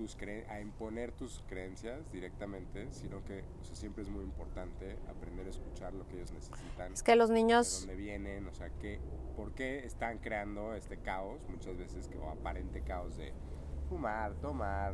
[0.04, 0.18] tus
[0.50, 6.06] a imponer tus creencias directamente, sino que siempre es muy importante aprender a escuchar lo
[6.08, 6.94] que ellos necesitan.
[6.94, 7.82] Es que los niños...
[7.82, 9.00] De dónde vienen, o sea, que,
[9.36, 13.34] por qué están creando este caos, muchas veces, que, o aparente caos de
[13.88, 14.94] fumar, tomar,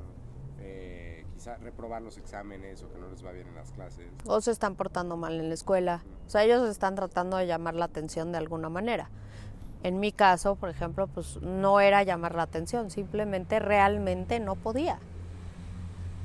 [0.59, 4.11] eh, quizá reprobar los exámenes o que no les va bien en las clases.
[4.25, 6.03] O se están portando mal en la escuela.
[6.27, 9.09] O sea, ellos están tratando de llamar la atención de alguna manera.
[9.83, 14.99] En mi caso, por ejemplo, pues no era llamar la atención, simplemente realmente no podía.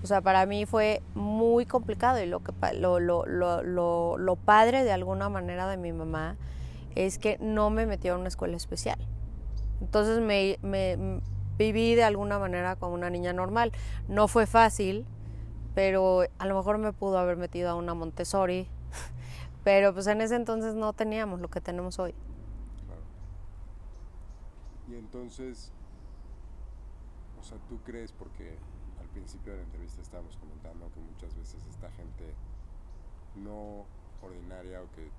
[0.02, 4.84] O sea, para mí fue muy complicado y lo, que, lo, lo, lo, lo padre
[4.84, 6.36] de alguna manera de mi mamá
[6.94, 8.98] es que no me metió a una escuela especial.
[9.80, 11.20] Entonces me, me
[11.56, 13.72] viví de alguna manera como una niña normal.
[14.08, 15.06] No fue fácil,
[15.74, 18.68] pero a lo mejor me pudo haber metido a una Montessori,
[19.64, 22.14] pero pues en ese entonces no teníamos lo que tenemos hoy.
[24.88, 25.72] Y entonces,
[27.40, 28.56] o sea, tú crees, porque
[29.00, 32.34] al principio de la entrevista estábamos comentando que muchas veces esta gente
[33.36, 33.86] no
[34.22, 35.10] ordinaria o que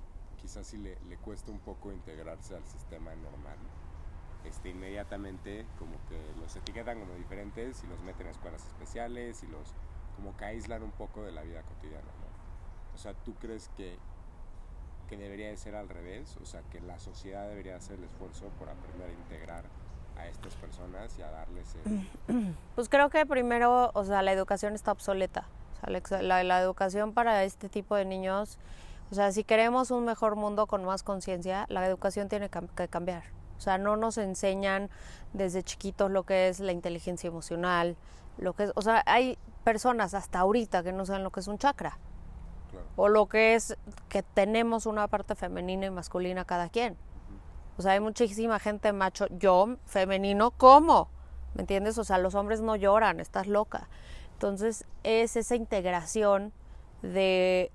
[0.41, 3.58] quizás sí le, le cuesta un poco integrarse al sistema normal,
[4.43, 9.47] este, inmediatamente como que los etiquetan como diferentes y los meten a escuelas especiales y
[9.47, 9.73] los
[10.15, 12.93] como que aíslan un poco de la vida cotidiana, ¿no?
[12.95, 13.97] O sea, ¿tú crees que
[15.07, 18.45] que debería de ser al revés, o sea, que la sociedad debería hacer el esfuerzo
[18.59, 19.63] por aprender a integrar
[20.17, 21.75] a estas personas y a darles
[22.75, 25.47] Pues creo que primero, o sea, la educación está obsoleta.
[25.73, 28.57] O sea, la, la, educación para este tipo de niños
[29.11, 33.23] O sea, si queremos un mejor mundo con más conciencia, la educación tiene que cambiar.
[33.57, 34.89] O sea, no nos enseñan
[35.33, 37.95] desde chiquitos lo que es la inteligencia emocional,
[38.37, 41.47] lo que es, o sea, hay personas hasta ahorita que no saben lo que es
[41.47, 41.97] un chakra
[42.75, 42.88] Claro.
[42.95, 43.77] o lo que es
[44.09, 46.97] que tenemos una parte femenina y masculina cada quien.
[47.77, 51.09] O sea, hay muchísima gente macho, yo femenino, ¿cómo?
[51.55, 51.97] ¿Me entiendes?
[51.97, 53.89] O sea, los hombres no lloran, estás loca.
[54.33, 56.53] Entonces, es esa integración
[57.01, 57.71] de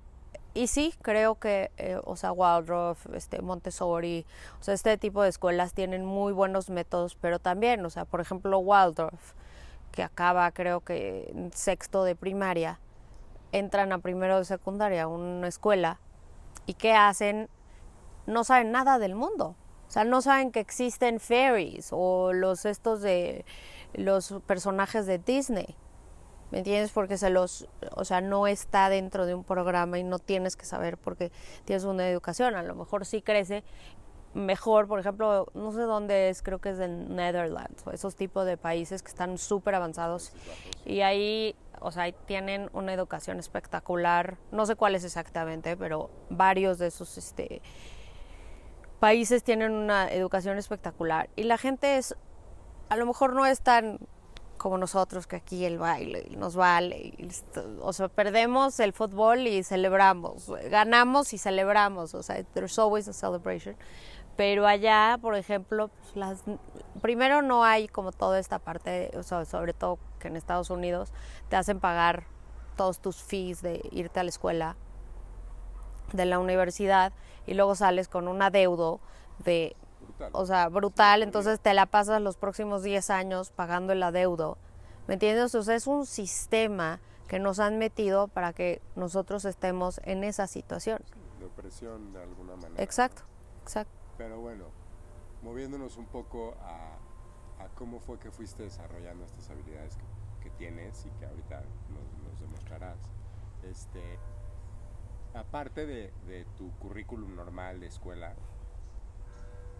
[0.53, 4.25] y sí, creo que, eh, o sea, Waldorf, este, Montessori,
[4.59, 8.19] o sea, este tipo de escuelas tienen muy buenos métodos, pero también, o sea, por
[8.19, 9.33] ejemplo, Waldorf,
[9.93, 12.79] que acaba creo que en sexto de primaria,
[13.51, 15.99] entran a primero de secundaria a una escuela
[16.65, 17.49] y ¿qué hacen?
[18.27, 19.55] No saben nada del mundo.
[19.87, 23.45] O sea, no saben que existen fairies o los estos de
[23.93, 25.75] los personajes de Disney.
[26.51, 26.91] ¿Me entiendes?
[26.91, 30.65] Porque se los, o sea, no está dentro de un programa y no tienes que
[30.65, 31.31] saber porque
[31.65, 32.55] tienes una educación.
[32.55, 33.63] A lo mejor sí crece
[34.33, 38.45] mejor, por ejemplo, no sé dónde es, creo que es en Netherlands o esos tipos
[38.45, 40.31] de países que están súper avanzados
[40.85, 44.37] y ahí, o sea, tienen una educación espectacular.
[44.51, 47.61] No sé cuál es exactamente, pero varios de esos, este,
[48.99, 52.15] países tienen una educación espectacular y la gente es,
[52.89, 53.97] a lo mejor no es tan
[54.61, 57.13] como nosotros, que aquí el baile nos vale.
[57.81, 63.13] o sea, perdemos el fútbol y celebramos, ganamos y celebramos, o sea, there's always a
[63.13, 63.75] celebration.
[64.41, 66.43] Pero allá, por ejemplo, pues, las,
[66.99, 71.13] primero no hay como toda esta parte, o sea, sobre todo que en Estados Unidos
[71.49, 72.23] te hacen pagar
[72.75, 74.77] todos tus fees de irte a la escuela,
[76.13, 77.13] de la universidad,
[77.45, 78.99] y luego sales con un adeudo
[79.45, 79.75] de
[80.07, 80.31] Brutal.
[80.33, 84.57] o sea, brutal, entonces te la pasas los próximos 10 años pagando el adeudo.
[85.05, 85.53] ¿Me entiendes?
[85.53, 90.47] O sea, es un sistema que nos han metido para que nosotros estemos en esa
[90.47, 90.97] situación.
[91.39, 92.81] de opresión de alguna manera.
[92.81, 93.21] Exacto,
[93.61, 94.00] exacto.
[94.21, 94.65] Pero bueno,
[95.41, 96.95] moviéndonos un poco a,
[97.73, 99.97] cómo fue que fuiste desarrollando estas habilidades
[100.43, 102.99] que, tienes y que ahorita nos, demostrarás.
[103.63, 104.19] Este,
[105.33, 108.35] aparte de, tu currículum normal de escuela,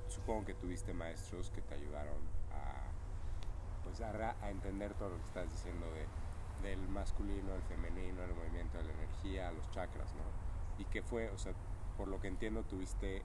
[0.08, 2.18] supongo que tuviste maestros que te ayudaron
[2.52, 8.34] a, pues a entender todo lo que estás diciendo de, del masculino, el femenino, el
[8.34, 10.82] movimiento de la energía, los chakras, ¿no?
[10.82, 11.54] Y que fue, o sea,
[11.96, 13.22] por lo que entiendo, tuviste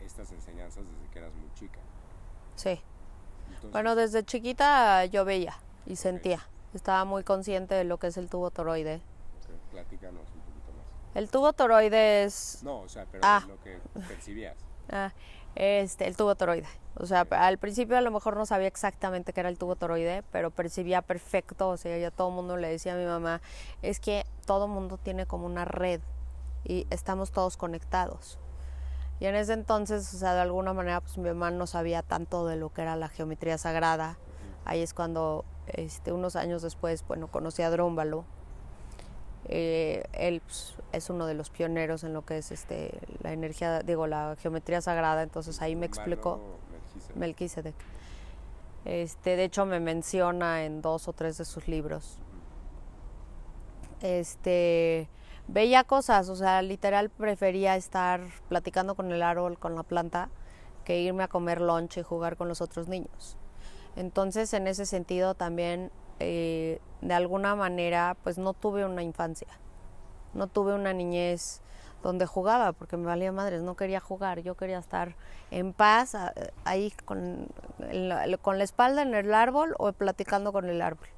[0.00, 1.78] estas enseñanzas desde que eras muy chica.
[2.56, 2.80] Sí.
[3.48, 5.54] Entonces, Bueno, desde chiquita yo veía
[5.86, 6.46] y sentía.
[6.74, 9.00] Estaba muy consciente de lo que es el tubo toroide.
[9.70, 11.16] platícanos un poquito más.
[11.16, 13.44] El tubo toroide es No, o sea, pero Ah.
[13.48, 13.78] lo que
[14.08, 14.56] percibías.
[14.90, 15.12] Ah,
[15.54, 16.66] este, el tubo toroide.
[16.96, 20.22] O sea, al principio a lo mejor no sabía exactamente qué era el tubo toroide,
[20.30, 21.70] pero percibía perfecto.
[21.70, 23.40] O sea, ya todo el mundo le decía a mi mamá,
[23.80, 26.00] es que todo el mundo tiene como una red
[26.64, 28.38] y estamos todos conectados.
[29.20, 32.46] Y en ese entonces, o sea, de alguna manera, pues mi mamá no sabía tanto
[32.46, 34.18] de lo que era la geometría sagrada.
[34.64, 38.24] Ahí es cuando, este, unos años después, bueno, conocí a Drómbalo.
[39.46, 43.80] Eh, él pues, es uno de los pioneros en lo que es este la energía,
[43.80, 46.40] digo, la geometría sagrada, entonces ahí me explicó.
[47.14, 47.74] Melquisedec.
[48.84, 52.18] Este, de hecho me menciona en dos o tres de sus libros.
[54.00, 55.08] Este,
[55.48, 60.30] veía cosas, o sea, literal prefería estar platicando con el árbol, con la planta,
[60.84, 63.36] que irme a comer lunch y jugar con los otros niños.
[63.96, 69.48] Entonces, en ese sentido también, eh, de alguna manera, pues no tuve una infancia,
[70.32, 71.62] no tuve una niñez
[72.02, 75.16] donde jugaba, porque me valía madres, no quería jugar, yo quería estar
[75.50, 76.14] en paz,
[76.64, 77.48] ahí con,
[78.42, 81.08] con la espalda en el árbol o platicando con el árbol.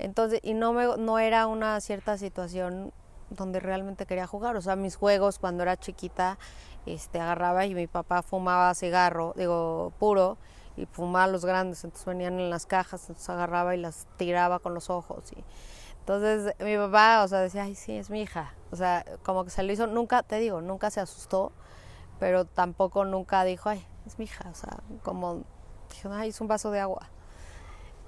[0.00, 2.92] Entonces, y no, me, no era una cierta situación
[3.28, 4.56] donde realmente quería jugar.
[4.56, 6.38] O sea, mis juegos cuando era chiquita,
[6.86, 10.38] este, agarraba y mi papá fumaba cigarro, digo, puro,
[10.76, 14.74] y fumaba los grandes, entonces venían en las cajas, entonces agarraba y las tiraba con
[14.74, 15.32] los ojos.
[15.32, 15.44] Y,
[16.00, 18.54] entonces mi papá, o sea, decía, ay, sí, es mi hija.
[18.70, 21.52] O sea, como que se lo hizo, nunca, te digo, nunca se asustó,
[22.18, 24.48] pero tampoco nunca dijo, ay, es mi hija.
[24.50, 25.44] O sea, como,
[25.90, 27.08] dijo, ay, es un vaso de agua.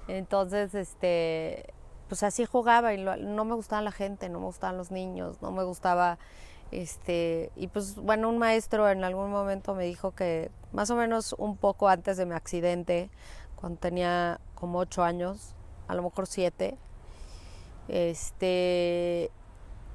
[0.07, 1.73] Entonces, este,
[2.13, 5.49] pues así jugaba y no me gustaba la gente, no me gustaban los niños, no
[5.49, 6.19] me gustaba,
[6.69, 11.33] este, y pues bueno, un maestro en algún momento me dijo que más o menos
[11.39, 13.09] un poco antes de mi accidente,
[13.55, 15.55] cuando tenía como ocho años,
[15.87, 16.77] a lo mejor siete,
[17.87, 19.31] este,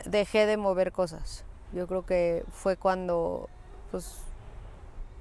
[0.05, 1.45] dejé de mover cosas.
[1.73, 3.49] Yo creo que fue cuando,
[3.93, 4.23] pues,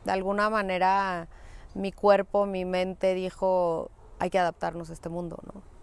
[0.03, 1.27] de alguna manera
[1.75, 5.76] mi cuerpo, mi mente dijo, hay que adaptarnos a este mundo, ¿no?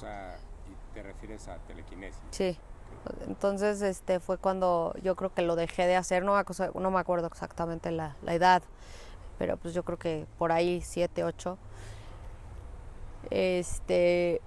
[0.00, 2.20] Sea, y te refieres a telequinesis.
[2.30, 2.58] Sí,
[3.26, 6.34] Entonces, este fue cuando yo creo que lo dejé de hacer, no,
[6.74, 8.62] no me acuerdo exactamente la, la edad,
[9.38, 11.58] pero pues yo creo que por ahí, siete, ocho.
[13.30, 14.40] Este,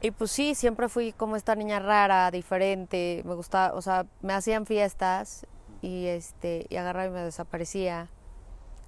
[0.00, 4.34] y pues sí, siempre fui como esta niña rara, diferente, me gustaba, o sea, me
[4.34, 5.46] hacían fiestas
[5.80, 8.08] y este, y agarraba y me desaparecía.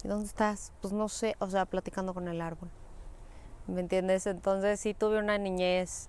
[0.05, 0.73] ¿Y dónde estás?
[0.83, 2.71] Pues no sé, o sea, platicando con el árbol.
[3.67, 4.27] ¿Me entiendes?
[4.27, 6.09] Entonces sí tuve una niñez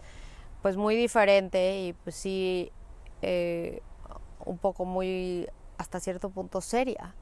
[0.62, 2.72] pues muy diferente y pues sí
[3.22, 3.82] eh,
[4.46, 7.14] un poco muy hasta cierto punto seria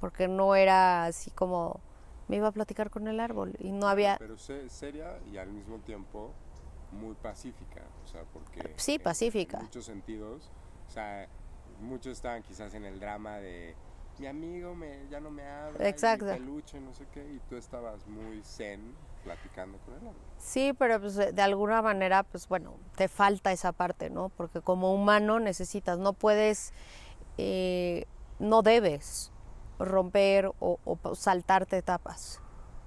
[0.00, 1.80] porque no era así como
[2.28, 5.48] me iba a platicar con el árbol y no había Pero se- seria y al
[5.50, 6.32] mismo tiempo
[6.92, 8.72] muy pacífica, o sea, porque...
[8.76, 9.58] Sí, pacífica.
[9.58, 10.50] En muchos sentidos,
[10.88, 11.28] o sea,
[11.80, 13.74] muchos estaban quizás en el drama de
[14.18, 16.24] mi amigo me, ya no me habla, y Exacto.
[16.26, 18.94] mi peluche, no sé qué, y tú estabas muy zen
[20.38, 24.28] Sí, pero pues de alguna manera, pues bueno, te falta esa parte, ¿no?
[24.30, 26.72] Porque como humano necesitas, no puedes,
[27.36, 28.06] eh,
[28.38, 29.32] no debes
[29.78, 30.78] romper o,
[31.14, 32.40] saltarte etapas.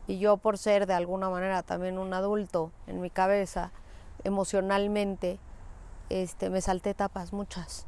[0.07, 3.71] Y yo por ser de alguna manera también un adulto en mi cabeza,
[4.23, 5.39] emocionalmente,
[6.09, 7.87] este, me salté etapas, muchas,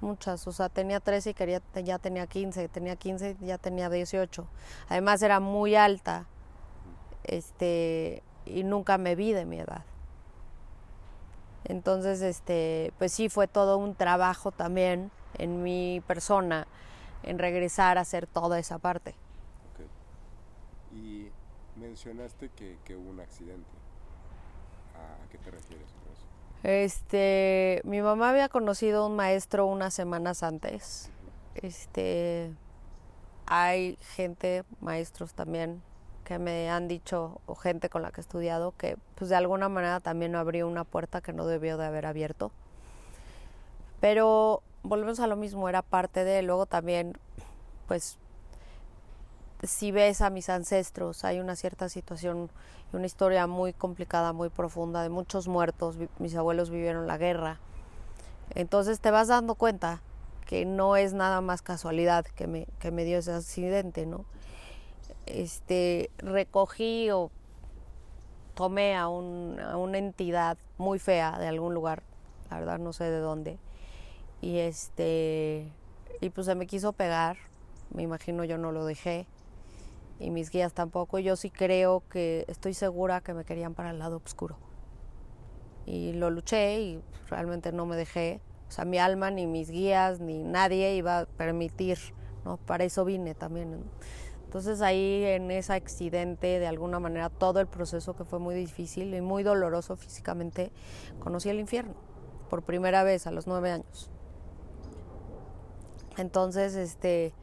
[0.00, 0.46] muchas.
[0.46, 4.46] O sea, tenía 13 y quería, ya tenía 15, tenía 15 y ya tenía 18.
[4.88, 6.26] Además era muy alta,
[7.24, 9.84] este, y nunca me vi de mi edad.
[11.64, 16.66] Entonces, este, pues sí fue todo un trabajo también en mi persona
[17.22, 19.14] en regresar a hacer toda esa parte.
[20.92, 21.28] Y
[21.76, 23.68] mencionaste que, que hubo un accidente.
[24.94, 26.26] ¿A qué te refieres con eso?
[26.62, 31.10] Este, mi mamá había conocido a un maestro unas semanas antes.
[31.54, 32.52] Este,
[33.46, 35.82] hay gente, maestros también,
[36.24, 39.68] que me han dicho, o gente con la que he estudiado, que pues de alguna
[39.68, 42.50] manera también abrió una puerta que no debió de haber abierto.
[44.00, 47.18] Pero volvemos a lo mismo, era parte de, luego también,
[47.86, 48.18] pues,
[49.62, 52.50] si ves a mis ancestros, hay una cierta situación
[52.92, 57.58] y una historia muy complicada, muy profunda, de muchos muertos, mis abuelos vivieron la guerra.
[58.54, 60.02] Entonces te vas dando cuenta
[60.46, 64.26] que no es nada más casualidad que me, que me dio ese accidente, ¿no?
[65.26, 67.30] Este, recogí o
[68.54, 72.02] tomé a, un- a una entidad muy fea de algún lugar,
[72.50, 73.58] la verdad no sé de dónde,
[74.40, 75.72] y este,
[76.20, 77.36] y pues se me quiso pegar,
[77.94, 79.26] me imagino yo no lo dejé,
[80.20, 83.98] y mis guías tampoco, yo sí creo que estoy segura que me querían para el
[83.98, 84.56] lado oscuro.
[85.86, 90.18] Y lo luché y realmente no me dejé, o sea, mi alma, ni mis guías,
[90.20, 91.98] ni nadie iba a permitir,
[92.44, 92.56] ¿no?
[92.56, 93.84] Para eso vine también.
[94.54, 99.12] Entonces ahí en ese accidente, de alguna manera, todo el proceso que fue muy difícil
[99.12, 100.70] y muy doloroso físicamente,
[101.18, 101.96] conocí el infierno
[102.48, 104.12] por primera vez a los nueve años.
[106.18, 107.34] Entonces, este,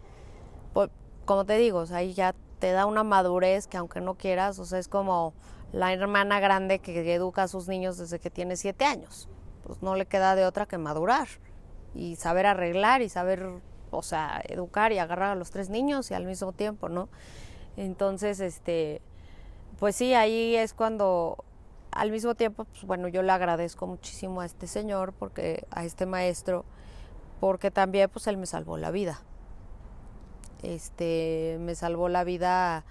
[0.71, 0.87] po-
[1.25, 4.79] como te digo, ahí ya te da una madurez que aunque no quieras, o sea,
[4.79, 5.33] es como
[5.73, 9.27] la hermana grande que educa a sus niños desde que tiene siete años.
[9.65, 11.27] Pues no le queda de otra que madurar
[11.93, 13.49] y saber arreglar y saber,
[13.97, 17.09] o sea, educar y agarrar a los tres niños y al mismo tiempo, ¿no?
[17.77, 19.01] Entonces, este,
[19.79, 21.43] pues sí, ahí es cuando
[21.91, 26.05] al mismo tiempo, pues bueno, yo le agradezco muchísimo a este señor, porque a este
[26.05, 26.65] maestro,
[27.39, 29.21] porque también pues él me salvó la vida.
[30.63, 32.85] Este, me salvó la vida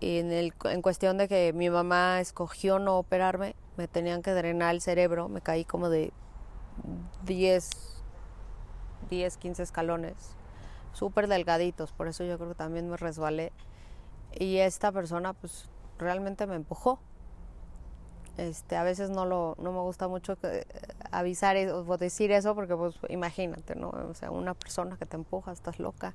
[0.00, 4.74] en, el, en cuestión de que mi mamá escogió no operarme, me tenían que drenar
[4.74, 6.12] el cerebro, me caí como de
[7.24, 7.97] 10,
[9.10, 10.14] 10 15 escalones,
[10.92, 13.52] súper delgaditos, por eso yo creo que también me resbalé.
[14.32, 17.00] Y esta persona pues realmente me empujó.
[18.36, 20.64] Este, a veces no lo no me gusta mucho que,
[21.10, 23.88] avisar e- o decir eso porque pues imagínate, ¿no?
[23.90, 26.14] O sea, una persona que te empuja, estás loca.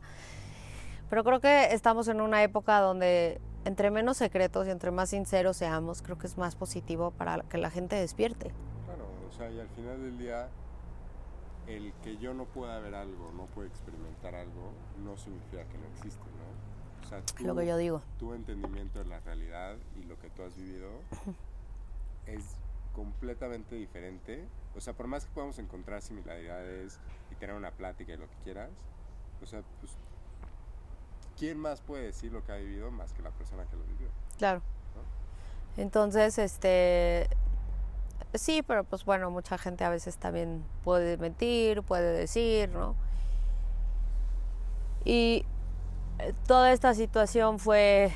[1.10, 5.58] Pero creo que estamos en una época donde entre menos secretos y entre más sinceros
[5.58, 8.52] seamos, creo que es más positivo para que la gente despierte.
[8.86, 10.48] Claro, o sea, y al final del día,
[11.68, 14.72] el que yo no pueda ver algo, no pueda experimentar algo,
[15.04, 17.06] no significa que no existe, ¿no?
[17.06, 18.02] O sea, tú, Lo que yo digo.
[18.20, 20.90] tu entendimiento de la realidad y lo que tú has vivido
[22.28, 22.44] es
[22.94, 24.46] completamente diferente.
[24.76, 27.00] O sea, por más que podamos encontrar similaridades
[27.32, 28.70] y tener una plática y lo que quieras,
[29.42, 29.94] o sea, pues,
[31.38, 34.08] ¿quién más puede decir lo que ha vivido más que la persona que lo vivió?
[34.38, 34.62] Claro.
[35.76, 37.28] Entonces, este,
[38.34, 42.96] sí, pero pues bueno, mucha gente a veces también puede mentir, puede decir, ¿no?
[45.06, 45.46] Y
[46.20, 48.12] eh, toda esta situación fue,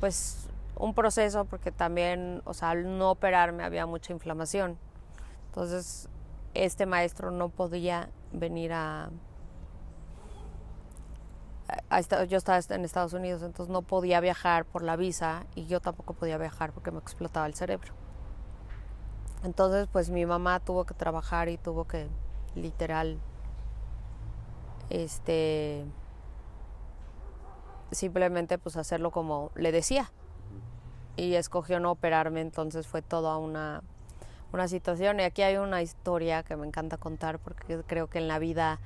[0.00, 4.78] pues, un proceso porque también, o sea, al no operarme había mucha inflamación.
[5.46, 6.08] Entonces,
[6.54, 9.10] este maestro no podía venir a,
[11.90, 15.80] a yo estaba en Estados Unidos, entonces no podía viajar por la visa y yo
[15.80, 17.99] tampoco podía viajar porque me explotaba el cerebro.
[19.42, 22.08] Entonces, pues mi mamá tuvo que trabajar y tuvo que
[22.54, 23.18] literal
[24.90, 25.84] este
[27.92, 30.10] simplemente pues hacerlo como le decía.
[31.16, 33.82] Y escogió no operarme entonces fue toda una
[34.52, 35.20] una situación.
[35.20, 38.78] Y aquí hay una historia que me encanta contar porque creo que en la vida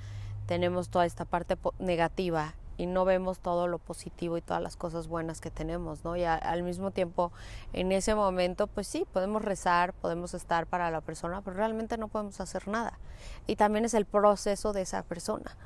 [0.46, 5.08] tenemos toda esta parte negativa y no vemos todo lo positivo y todas las cosas
[5.08, 6.16] buenas que tenemos, ¿no?
[6.16, 7.32] Y al mismo tiempo,
[7.72, 12.08] en ese momento, pues sí, podemos rezar, podemos estar para la persona, pero realmente no
[12.08, 12.98] podemos hacer nada.
[13.46, 15.56] Y también es el proceso de esa persona,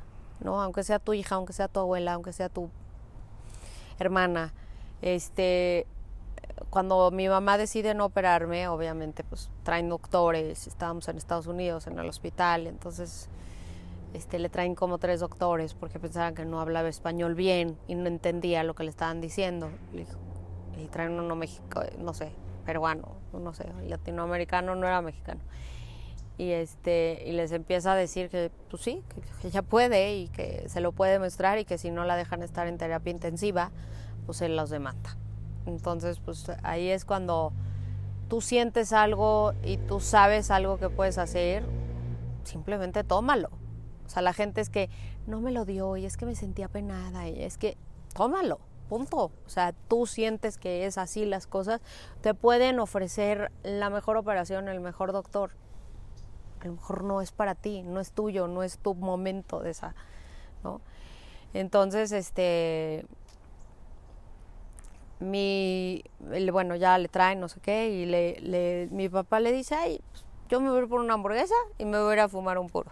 [0.41, 0.61] ¿no?
[0.61, 2.71] Aunque sea tu hija, aunque sea tu abuela, aunque sea tu
[3.99, 4.53] hermana,
[5.01, 5.87] este,
[6.71, 11.99] cuando mi mamá decide no operarme, obviamente, pues traen doctores, estábamos en Estados Unidos, en
[11.99, 13.29] el hospital, entonces
[14.15, 18.07] este, le traen como tres doctores porque pensaban que no hablaba español bien y no
[18.07, 19.71] entendía lo que le estaban diciendo.
[19.93, 22.33] Le traen uno México, no sé,
[22.65, 25.41] peruano, no sé, latinoamericano, no era mexicano.
[26.39, 30.29] Y, este, y les empieza a decir que, pues sí, que, que ella puede y
[30.29, 33.73] que se lo puede mostrar y que si no la dejan estar en terapia intensiva,
[34.25, 35.17] pues él los demanda.
[35.67, 37.53] Entonces, pues ahí es cuando
[38.29, 41.65] tú sientes algo y tú sabes algo que puedes hacer,
[42.45, 43.51] simplemente tómalo.
[44.09, 44.91] O sea, la gente es que
[45.29, 47.77] no me lo dio y es que me sentía penada y es que
[48.15, 49.31] tómalo, punto.
[49.47, 51.81] O sea, tú sientes que es así las cosas,
[52.23, 55.53] te pueden ofrecer la mejor operación, el mejor doctor.
[56.61, 59.71] A lo mejor no es para ti, no es tuyo, no es tu momento de
[59.71, 59.95] esa,
[60.65, 60.81] ¿no?
[61.55, 63.07] Entonces, este,
[65.21, 66.03] mi,
[66.53, 70.01] bueno, ya le traen no sé qué y le, le- mi papá le dice, ay,
[70.13, 72.29] pues, yo me voy a ir por una hamburguesa y me voy a ir a
[72.29, 72.91] fumar un puro.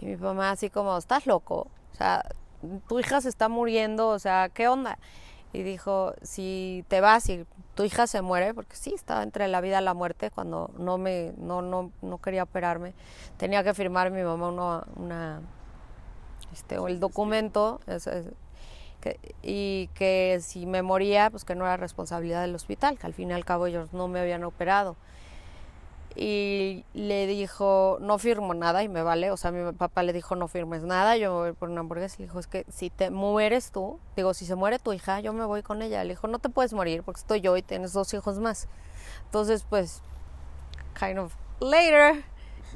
[0.00, 2.24] Y mi mamá así como, estás loco, o sea,
[2.88, 4.98] tu hija se está muriendo, o sea, ¿qué onda?
[5.52, 9.60] Y dijo, si te vas y tu hija se muere, porque sí, estaba entre la
[9.60, 12.92] vida y la muerte cuando no me, no, no, no quería operarme,
[13.38, 15.40] tenía que firmar mi mamá una, una
[16.52, 18.26] este, o el documento, es- es-
[19.00, 23.14] que- y que si me moría, pues que no era responsabilidad del hospital, que al
[23.14, 24.96] fin y al cabo ellos no me habían operado.
[26.18, 30.34] Y le dijo, no firmo nada y me vale, o sea, mi papá le dijo,
[30.34, 32.16] no firmes nada, yo me voy por una hamburguesa.
[32.18, 35.34] Le dijo, es que si te mueres tú, digo, si se muere tu hija, yo
[35.34, 36.02] me voy con ella.
[36.04, 38.66] Le dijo, no te puedes morir porque estoy yo y tienes dos hijos más.
[39.26, 40.02] Entonces, pues,
[40.98, 42.24] kind of later.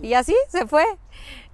[0.03, 0.84] Y así se fue.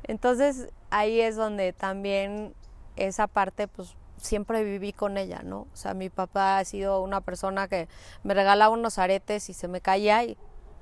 [0.03, 2.53] Entonces, ahí es donde también
[2.97, 5.61] esa parte, pues, siempre viví con ella, ¿no?
[5.72, 7.87] O sea, mi papá ha sido una persona que
[8.24, 10.37] me regalaba unos aretes y se me caía y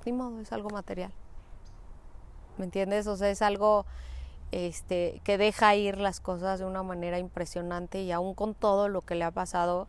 [0.04, 1.12] ni modo, es algo material.
[2.58, 3.06] ¿Me entiendes?
[3.06, 3.84] O sea, es algo
[4.52, 9.02] este, que deja ir las cosas de una manera impresionante y aún con todo lo
[9.02, 9.88] que le ha pasado,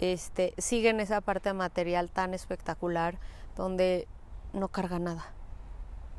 [0.00, 3.18] este, sigue en esa parte material tan espectacular
[3.56, 4.06] donde
[4.52, 5.24] no carga nada.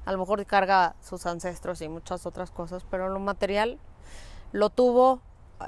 [0.06, 3.78] A lo mejor carga sus ancestros y muchas otras cosas, pero lo material
[4.52, 5.22] lo tuvo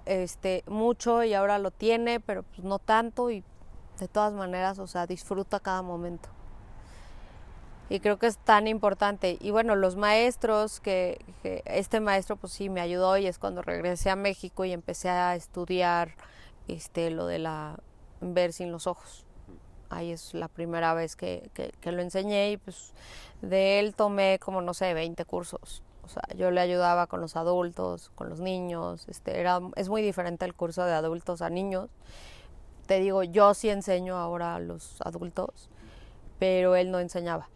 [0.06, 3.44] este, mucho y ahora lo tiene, pero pues no tanto y
[4.00, 6.30] de todas maneras, o sea, disfruta cada momento
[7.92, 9.38] y creo que es tan importante.
[9.42, 11.20] Y bueno, los maestros, que,
[11.66, 15.36] este maestro pues sí me ayudó y es cuando regresé a México y empecé a
[15.36, 16.16] estudiar
[16.70, 17.78] este, lo de la
[18.22, 19.26] ver sin los ojos.
[19.90, 22.94] Ahí es la primera vez que, que, que lo enseñé y pues
[23.42, 25.84] de él tomé como, no sé, 20 cursos.
[26.06, 29.06] O sea, yo le ayudaba con los adultos, con los niños.
[29.10, 31.90] Este, era, es muy diferente el curso de adultos a niños.
[32.86, 35.68] Te digo, yo sí enseño ahora a los adultos,
[36.40, 37.50] pero él no enseñaba.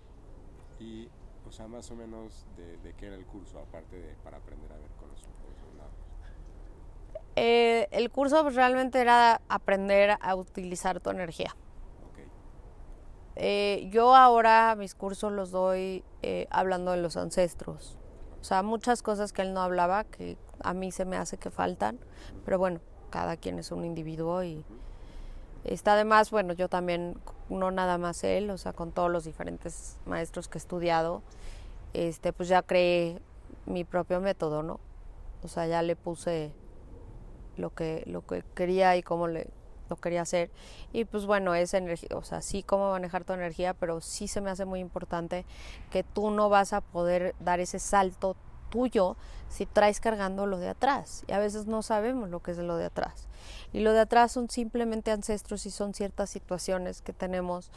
[0.80, 1.09] Y,
[1.47, 4.71] o sea, más o menos de, de qué era el curso, aparte de para aprender
[4.71, 5.45] a ver con los ojos.
[7.36, 11.55] Eh, el curso pues, realmente era aprender a utilizar tu energía.
[12.09, 12.19] Ok.
[13.36, 17.97] Eh, yo ahora mis cursos los doy eh, hablando de los ancestros.
[18.39, 21.49] O sea, muchas cosas que él no hablaba que a mí se me hace que
[21.49, 21.99] faltan,
[22.45, 24.63] pero bueno, cada quien es un individuo y
[25.66, 27.18] está además, bueno, yo también,
[27.49, 31.22] no nada más él, o sea, con todos los diferentes maestros que he estudiado,
[31.93, 33.20] este, pues ya creé
[33.66, 34.80] mi propio método, ¿no?
[35.43, 36.51] O sea, ya le puse
[37.57, 39.47] lo que, lo que quería y cómo le,
[39.89, 40.51] lo quería hacer.
[40.93, 44.41] Y pues bueno, es energía, o sea, sí cómo manejar tu energía, pero sí se
[44.41, 45.45] me hace muy importante
[45.91, 48.36] que tú no vas a poder dar ese salto
[49.49, 51.23] si traes cargando lo de atrás.
[51.28, 53.28] Y a veces no sabemos lo que es lo de atrás.
[53.73, 57.71] Y lo de atrás son simplemente ancestros y son ciertas situaciones que tenemos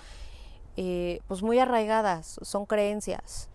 [0.77, 3.49] eh, pues muy arraigadas, son creencias.